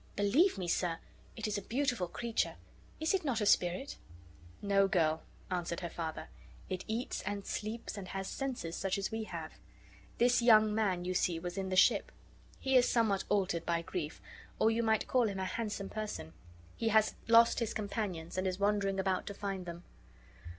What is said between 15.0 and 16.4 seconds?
call him a handsome person.